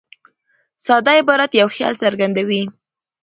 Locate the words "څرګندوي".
2.03-2.63